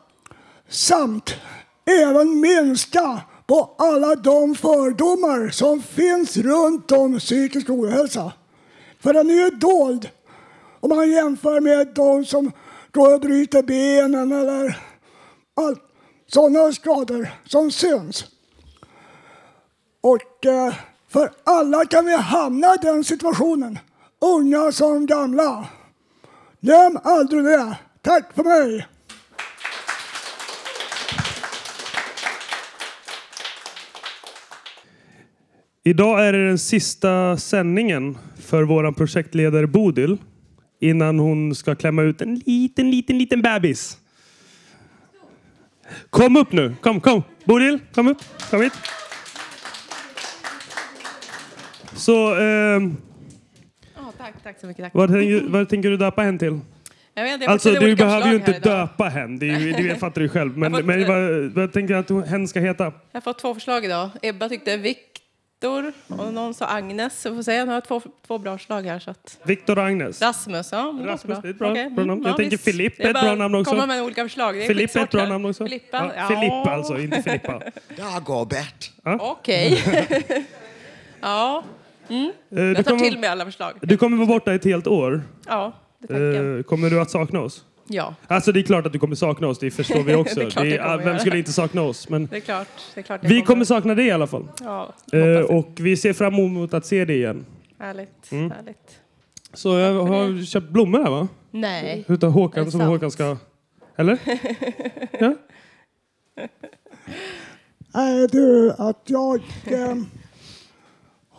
[0.69, 1.35] samt
[1.85, 8.31] även minska på alla de fördomar som finns runt om psykisk ohälsa.
[8.99, 10.09] För den är ju dold
[10.79, 12.51] om man jämför med de som
[12.91, 14.77] går och bryter benen eller
[15.55, 15.79] allt
[16.27, 18.25] sådana skador som syns.
[20.01, 20.73] Och eh,
[21.07, 23.79] för alla kan vi hamna i den situationen,
[24.19, 25.67] unga som gamla.
[26.63, 27.77] Glöm aldrig det.
[28.01, 28.87] Tack för mig!
[35.83, 40.17] Idag är det den sista sändningen för vår projektledare Bodil
[40.79, 43.97] innan hon ska klämma ut en liten, liten, liten bebis.
[46.09, 46.75] Kom upp nu!
[46.81, 47.23] Kom, kom!
[47.45, 48.17] Bodil, kom upp!
[48.49, 48.73] Kom hit!
[51.95, 52.79] Så, Eh,
[54.33, 54.83] tack, tack så mycket.
[54.85, 54.93] Tack.
[54.95, 56.59] vad, tänker, vad tänker du döpa hen till?
[57.13, 60.21] Jag vet, jag Alltså du behöver ju inte döpa hen, det, är ju, det fattar
[60.21, 60.57] du själv.
[60.57, 62.83] Men, Jag får- men vad, vad tänker du att hon- hen ska heta?
[62.83, 64.09] Jag har fått två förslag idag.
[64.21, 67.21] Ebba tyckte Viktor och någon sa Agnes.
[67.21, 68.99] Så får se, nu har jag två, två bra förslag här.
[68.99, 69.37] Så att...
[69.43, 70.21] Viktor och Agnes?
[70.21, 70.91] Rasmus, ja.
[70.91, 72.11] låter Rasmus, det är ett bra- Okej, bra namn.
[72.11, 72.63] mm, Jag ja, tänker visst.
[72.63, 73.71] Filipp är ett bra namn också.
[73.71, 74.55] komma med olika förslag.
[74.55, 75.27] Det är Filippa är ett bra här.
[75.29, 75.63] namn också.
[75.65, 77.61] Filippa, Ja, Filippa alltså, inte Filippa.
[77.97, 78.91] Dagobert.
[79.19, 79.83] Okej.
[81.21, 81.63] ja.
[82.09, 82.25] Mm.
[82.25, 83.73] Eh, du Jag tar kommer- till mig alla förslag.
[83.81, 85.21] Du kommer vara borta ett helt år.
[85.47, 86.57] Ja, det tänker jag.
[86.57, 87.65] Eh, kommer du att sakna oss?
[87.87, 88.15] Ja.
[88.27, 90.39] Alltså det är klart att du kommer sakna oss, det förstår vi också.
[90.39, 92.09] Det är kommer vem skulle inte sakna oss?
[92.09, 92.67] Men Det är klart.
[92.93, 94.47] Det är klart vi kommer sakna dig i alla fall.
[94.61, 97.45] Ja, Eh, och vi ser fram emot att se dig igen.
[97.79, 98.31] Härligt.
[98.31, 98.51] Mm.
[98.51, 98.99] härligt.
[99.53, 101.27] Så jag har köpt blommor här va?
[101.51, 102.05] Nej.
[102.07, 102.89] Utav Håkan som sant?
[102.91, 103.37] Håkan ska...
[103.95, 104.17] Eller?
[105.19, 105.35] Ja?
[107.93, 109.35] Nej du, att jag
[109.65, 109.95] eh,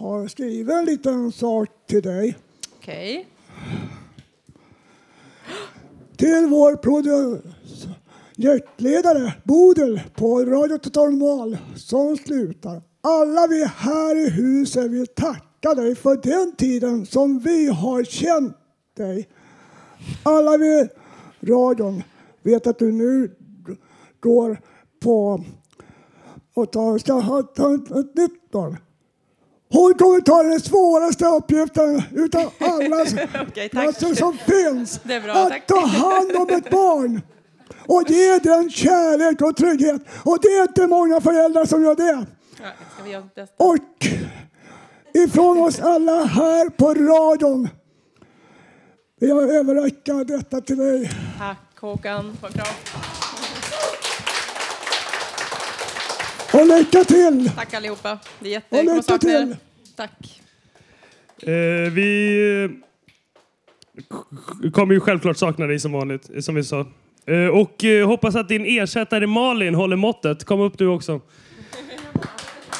[0.02, 2.38] har skrivit en liten sak till dig.
[2.76, 3.28] Okej.
[6.16, 6.76] Till vår
[8.36, 12.82] projektledare Bodil på Radio Total Normal som slutar.
[13.00, 18.56] Alla vi här i huset vill tacka dig för den tiden som vi har känt
[18.96, 19.28] dig.
[20.22, 20.88] Alla vi i
[21.40, 22.02] radion
[22.42, 23.30] vet att du nu
[24.20, 24.60] går
[25.00, 25.44] på
[26.54, 28.76] och tar, ska ha ett nytt barn.
[29.72, 33.74] Hon kommer ta den svåraste uppgiften utav alla tack.
[33.74, 35.02] alltså, som finns.
[35.04, 35.66] Bra, att tack.
[35.66, 37.20] ta hand om ett barn
[37.86, 40.02] och ge den kärlek och trygghet.
[40.24, 42.26] Och det är inte många föräldrar som gör det.
[43.06, 43.22] Ja?
[43.56, 43.76] Och
[45.14, 47.68] ifrån oss alla här på radion
[49.20, 51.10] vill jag överräcka detta till dig.
[51.38, 52.36] Tack Håkan.
[52.40, 52.66] Få en kram.
[56.52, 57.50] Och lycka till!
[57.56, 58.18] Tack allihopa.
[58.40, 58.76] Det är Och jätte...
[58.76, 59.38] jag kommer lycka sakna er.
[59.46, 59.56] till!
[59.96, 60.40] Tack.
[61.42, 62.70] Eh, vi
[64.64, 66.86] eh, kommer ju självklart sakna dig som vanligt, som vi sa.
[67.26, 70.44] Eh, och eh, hoppas att din ersättare Malin håller måttet.
[70.44, 71.20] Kom upp du också.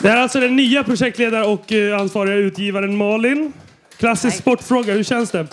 [0.02, 3.52] Det här är alltså den nya projektledare och eh, ansvariga utgivaren Malin.
[3.96, 5.46] Klassisk sportfråga, hur känns det?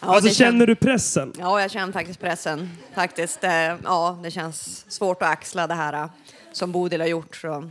[0.00, 1.32] alltså, det känner kän- du pressen?
[1.38, 2.70] Ja, jag känner faktiskt pressen.
[2.94, 3.50] Faktiskt, eh,
[3.84, 6.06] ja, det känns svårt att axla det här eh,
[6.52, 7.36] som Bodil har gjort.
[7.36, 7.70] Så.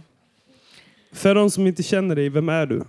[1.11, 2.83] För de som inte känner dig, vem är du?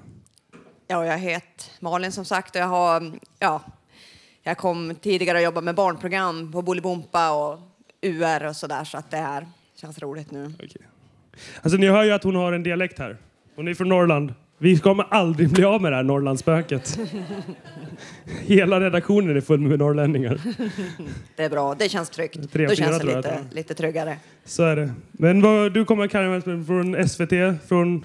[0.86, 3.62] Ja, jag heter Malin som sagt och jag har, ja,
[4.42, 7.60] jag kom tidigare och jobbade med barnprogram på Bolibompa och
[8.00, 10.52] UR och sådär så att det här känns roligt nu.
[11.62, 13.16] Alltså ni hör ju att hon har en dialekt här.
[13.54, 14.34] Hon är från Norrland.
[14.62, 16.98] Vi kommer aldrig bli av med det här Norrlandsspöket.
[18.40, 20.40] Hela redaktionen är full med norrlänningar.
[21.36, 22.52] Det är bra, det känns tryggt.
[22.52, 24.16] Tre, Då fyra känns det lite, lite tryggare.
[24.44, 24.92] Så är det.
[25.12, 28.04] Men vad, du kommer från SVT, från...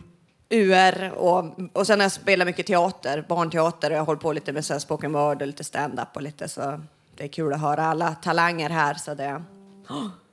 [0.50, 4.54] UR och, och sen har jag spelat mycket teater, barnteater och jag håller på lite
[4.54, 6.82] med så spoken word och lite stand-up och lite så.
[7.18, 9.44] Det är kul att höra alla talanger här så det...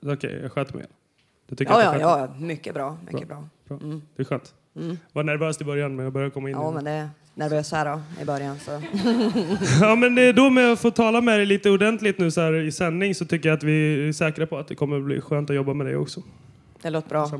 [0.12, 0.86] Okej, jag sköter mig.
[1.48, 3.48] Du tycker Ja, ja, ja, mycket bra, mycket bra.
[3.68, 3.76] bra.
[3.76, 4.02] Mm.
[4.16, 4.54] Det är skönt.
[4.76, 4.98] Mm.
[5.12, 7.84] Var nervös i början men jag börjar komma in Ja, men det är nervös här
[7.84, 8.70] då i början så.
[9.80, 12.40] Ja, men det är då med att få tala med dig lite ordentligt nu så
[12.40, 15.20] här i sändning så tycker jag att vi är säkra på att det kommer bli
[15.20, 16.22] skönt att jobba med dig också.
[16.82, 17.30] Det låter bra.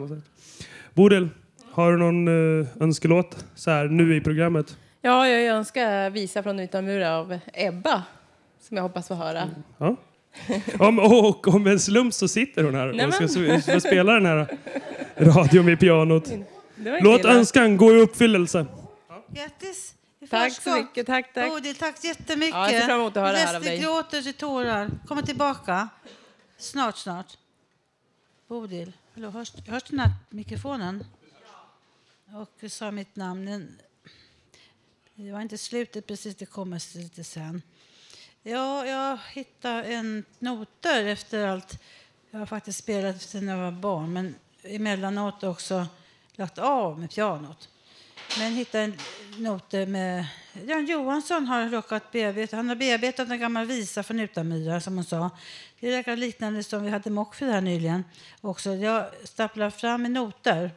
[0.94, 1.28] Bodil,
[1.70, 4.76] har du någon uh, önskelåt så här nu i programmet?
[5.00, 8.02] Ja, jag önskar Visa från utanmurar av Ebba.
[8.60, 9.50] Som jag hoppas få höra.
[9.78, 9.96] Ja.
[10.78, 14.26] Om, och om en slump så sitter hon här Nej, och ska, ska spela den
[14.26, 14.46] här
[15.16, 16.32] radion med pianot.
[16.76, 18.66] Låt önskan gå i uppfyllelse.
[19.28, 19.94] Grattis!
[20.20, 20.84] i Tack så förskott.
[20.84, 21.06] mycket.
[21.06, 21.50] Tack, tack.
[21.50, 22.54] Bodil, tack jättemycket.
[22.54, 23.82] Ja, jag ser fram emot att höra det här av Resten dig.
[23.82, 24.90] gråter till tårar.
[25.06, 25.88] Kommer tillbaka.
[26.58, 27.38] Snart, snart.
[28.48, 31.04] Bodil, hallå, hörs, hörs den här mikrofonen?
[32.34, 33.44] Och sa mitt namn.
[33.46, 33.78] Den-
[35.14, 37.62] Det var inte slutet precis, det kommer lite sen.
[38.42, 41.78] Ja, jag hittade en noter efter allt.
[42.30, 45.86] Jag har faktiskt spelat sedan jag var barn, men emellanåt också
[46.36, 47.68] lagt av med pianot.
[48.38, 48.98] Men hittade en
[49.38, 50.26] noter med...
[50.66, 55.04] Jan Johansson har råkat bearbeta, han har bearbetat en gammal visa från Utanmyra som hon
[55.04, 55.30] sa.
[55.80, 58.04] Det verkar liknande som vi hade Mockfrid här nyligen.
[58.40, 58.74] Också.
[58.74, 60.70] Jag staplar fram med noter.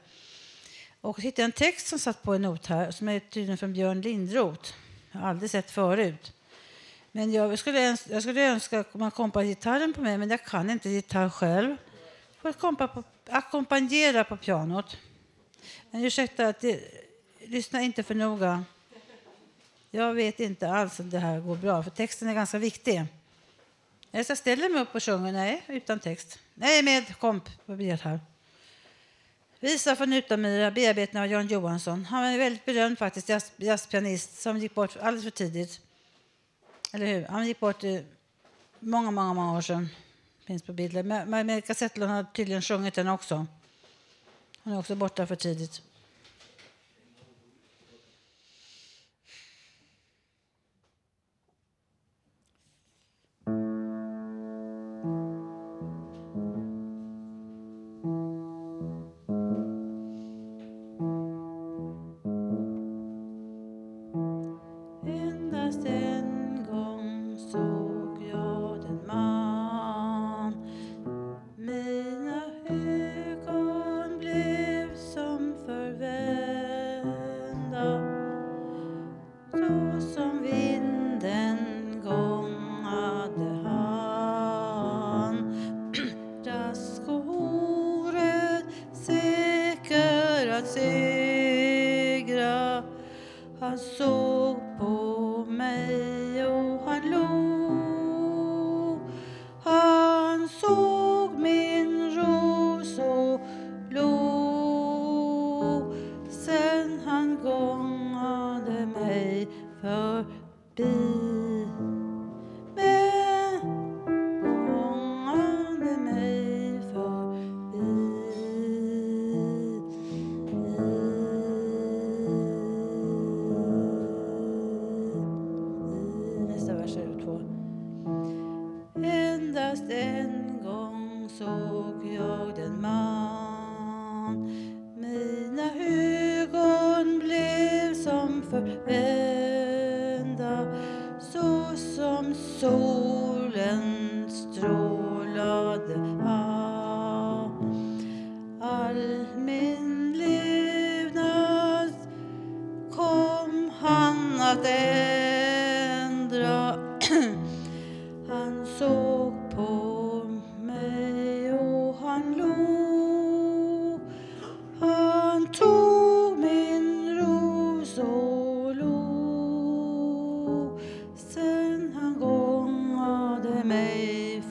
[1.02, 4.02] Och hittade en text som satt på en not här som är tydligen från Björn
[4.02, 4.74] Lindroth.
[5.12, 6.34] Jag har aldrig sett förut.
[7.12, 10.70] Men jag skulle, jag skulle önska att man kompade gitarren på mig, men jag kan
[10.70, 11.76] inte gitarr själv.
[12.42, 14.98] Jag får kompa på, ackompanjera på pianot.
[15.92, 16.82] Men ursäkta, att det,
[17.40, 18.64] lyssna inte för noga.
[19.92, 23.06] Jag vet inte alls om det här går bra, för texten är ganska viktig.
[24.12, 26.40] Jag ska ställer mig upp och sjunger, nej, utan text.
[26.54, 28.20] Nej, med komp på här.
[29.60, 32.06] Visa från Utamyra, bearbetning av Jan Johansson.
[32.06, 35.82] Han var en väldigt berömd faktiskt, jazz, jazzpianist som gick bort alldeles för tidigt.
[36.94, 37.26] Eller hur?
[37.28, 38.00] Han gick bort eh,
[38.80, 39.90] många, många, många år sedan.
[40.46, 41.04] Finns på bilder.
[41.04, 43.48] Men men kassettlådan Zetterlund har tydligen sjungit den också.
[44.68, 45.82] Hon är också borta för tidigt.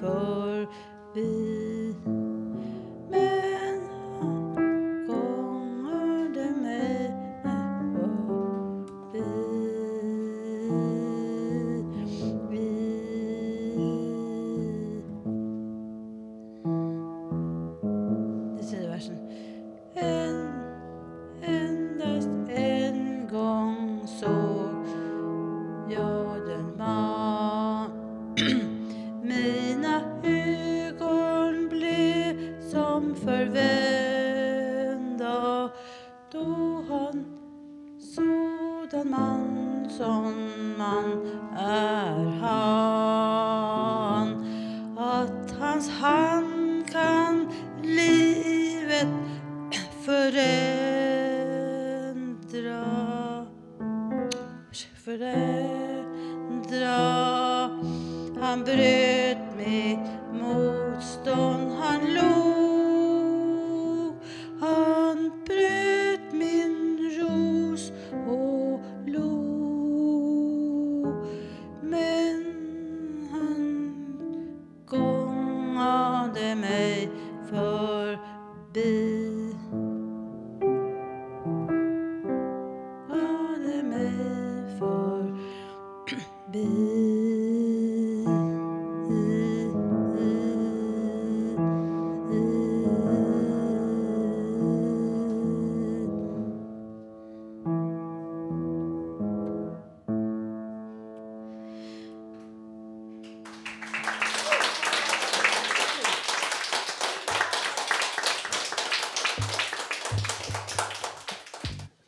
[0.06, 1.55] Förbi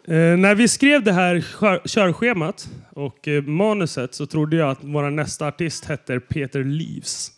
[0.09, 4.79] Eh, när vi skrev det här kör- körschemat och eh, manuset så trodde jag att
[4.83, 7.33] vår nästa artist hette Peter Leaves.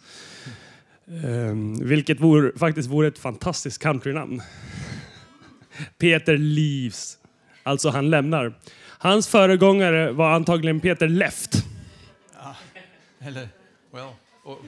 [1.07, 1.55] Eh,
[1.87, 4.43] vilket vore, faktiskt vore ett fantastiskt countrynamn.
[5.99, 7.19] Peter Leaves.
[7.63, 8.55] Alltså han lämnar.
[8.99, 11.65] Hans föregångare var antagligen Peter Left.
[13.21, 13.49] Eller,
[13.93, 14.09] well,
[14.45, 14.59] och,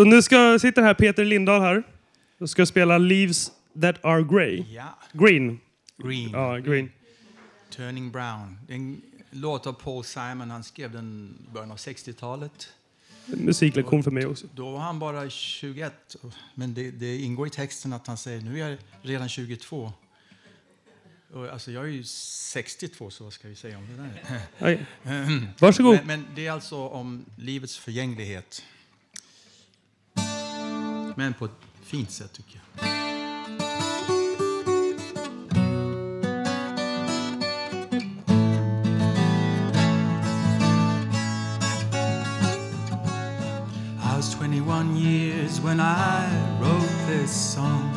[0.00, 1.82] Och nu ska, sitter här Peter Lindahl här.
[2.40, 3.50] Och ska spela Leaves
[3.82, 4.64] That Are Grey.
[4.74, 4.98] Ja.
[5.12, 5.60] Green.
[5.96, 6.30] Green.
[6.30, 6.90] Ja, green.
[7.70, 8.58] Turning Brown.
[8.68, 10.50] En låt av Paul Simon.
[10.50, 12.68] Han skrev den i början av 60-talet.
[13.26, 14.46] musiklektion för mig också.
[14.54, 16.16] Då var han bara 21,
[16.54, 19.92] men det, det ingår i texten att han säger nu är jag redan 22.
[21.32, 24.40] Och, alltså, jag är ju 62, så vad ska vi säga om det där?
[24.60, 24.86] Oj.
[25.58, 25.96] Varsågod.
[25.96, 28.64] Men, men det är alltså om livets förgänglighet.
[31.16, 31.50] Men på ett
[31.82, 33.11] fint sätt, tycker jag.
[44.52, 46.28] 21 years when I
[46.60, 47.90] wrote this song.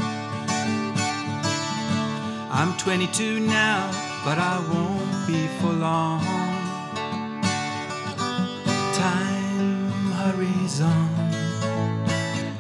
[2.50, 3.92] I'm 22 now,
[4.24, 6.24] but I won't be for long.
[8.94, 11.10] Time hurries on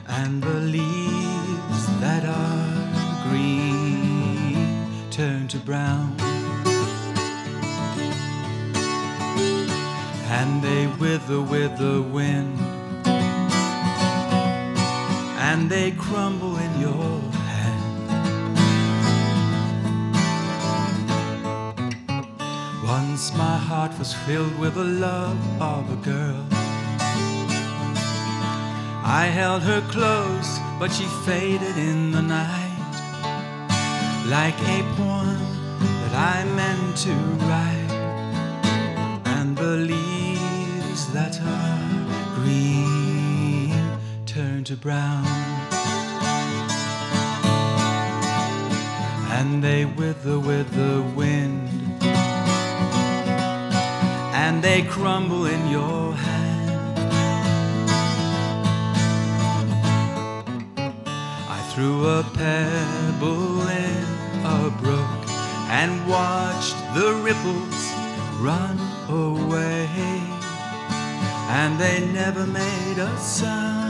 [0.09, 6.13] and the leaves that are green turn to brown.
[10.27, 12.64] And they wither with the wind
[15.49, 17.11] and they crumble in your
[17.51, 18.57] hand.
[22.83, 26.43] Once my heart was filled with the love of a girl.
[29.21, 32.95] I held her close, but she faded in the night
[34.37, 35.39] like a poem
[36.01, 37.15] that I meant to
[37.47, 37.93] write.
[39.35, 41.64] And the leaves that are
[44.65, 45.23] to brown.
[49.37, 51.69] And they wither with the wind.
[54.33, 56.99] And they crumble in your hand.
[61.47, 64.05] I threw a pebble in
[64.45, 65.21] a brook
[65.69, 67.81] and watched the ripples
[68.41, 69.87] run away.
[71.49, 73.84] And they never made a sound.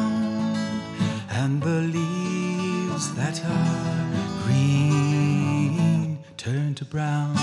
[1.38, 7.36] And the leaves that are green turn to brown.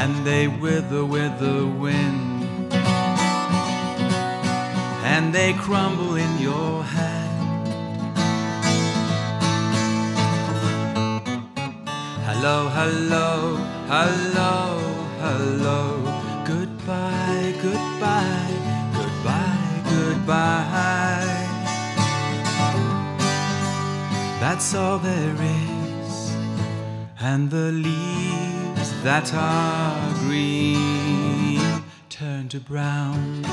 [0.00, 2.72] And they wither with the wind.
[5.12, 7.68] And they crumble in your hand.
[12.26, 13.56] Hello, hello,
[13.94, 14.78] hello,
[15.20, 15.80] hello.
[16.46, 18.54] Goodbye, goodbye,
[18.96, 19.61] goodbye,
[20.02, 21.48] goodbye.
[24.40, 26.32] That's all there is.
[27.20, 31.60] And the leaves that are green
[32.08, 33.44] turn to brown.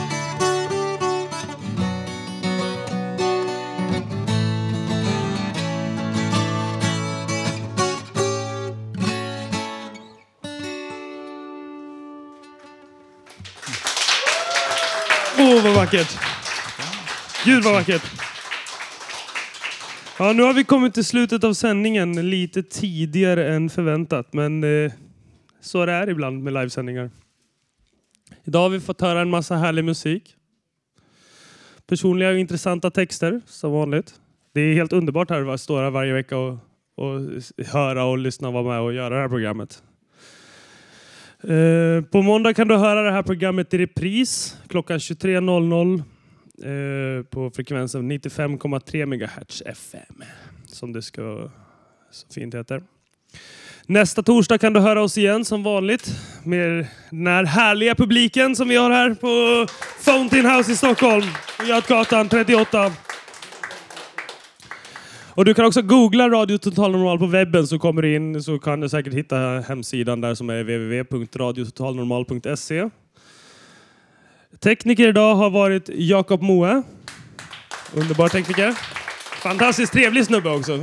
[15.80, 16.29] Vackert!
[17.46, 18.04] Gud vad vackert!
[20.20, 24.92] Ja, nu har vi kommit till slutet av sändningen lite tidigare än förväntat, men eh,
[25.62, 27.10] så det är ibland med livesändningar.
[28.44, 30.36] Idag har vi fått höra en massa härlig musik.
[31.88, 34.14] Personliga och intressanta texter, som vanligt.
[34.54, 36.58] Det är helt underbart här att stå här varje vecka och,
[36.96, 37.20] och
[37.68, 39.84] höra och lyssna och vara med och göra det här programmet.
[41.44, 46.04] Eh, på måndag kan du höra det här programmet i repris klockan 23.00
[46.64, 50.24] eh, på frekvensen 95,3 MHz FM.
[50.66, 51.50] Som det ska
[52.12, 52.82] så fint heter.
[53.86, 56.12] Nästa torsdag kan du höra oss igen som vanligt
[56.44, 59.68] med den här härliga publiken som vi har här på
[60.00, 61.26] Fountain House i Stockholm.
[61.60, 62.92] På Götgatan 38.
[65.40, 68.60] Och du kan också googla Radio Total Normal på webben så kommer du in så
[68.60, 72.90] kan du säkert hitta hemsidan där som är www.radiototalnormal.se.
[74.58, 76.84] Tekniker idag har varit Jakob Moe.
[77.94, 78.76] Underbar tekniker.
[79.42, 80.80] Fantastiskt trevlig snubbe också.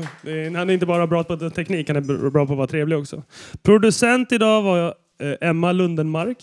[0.56, 3.22] Han är inte bara bra på teknik, han är bra på att vara trevlig också.
[3.62, 6.38] Producent idag var eh, Emma Lundenmark.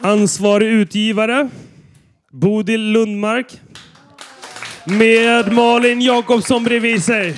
[0.00, 1.48] Ansvarig utgivare
[2.32, 3.60] Bodil Lundmark.
[4.84, 7.36] Med Malin Jakobsson bredvid sig.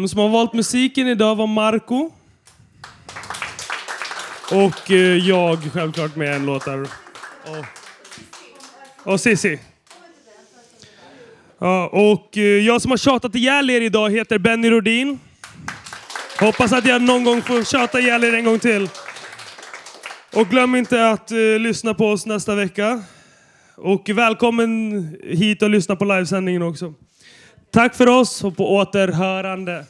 [0.00, 2.10] De som har valt musiken idag var Marco.
[4.52, 6.80] Och eh, jag självklart med en låt där.
[7.44, 7.64] Och,
[9.12, 9.58] och Sissi.
[11.58, 15.18] Ja, och eh, jag som har tjatat ihjäl er idag heter Benny Rodin.
[16.40, 18.88] Hoppas att jag någon gång får tjata ihjäl er en gång till.
[20.32, 23.02] Och glöm inte att eh, lyssna på oss nästa vecka.
[23.76, 26.94] Och välkommen hit och lyssna på livesändningen också.
[27.72, 29.84] Tack för oss och på återhörande.